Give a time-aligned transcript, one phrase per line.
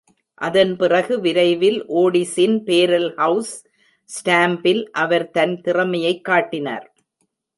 [0.33, 3.65] அதன்பிறகு, விரைவில், ஓடிஸின் barrel house
[4.05, 6.93] ஸ்டாம்பில் அவர் தன் திறமையைக் காட்டினார்.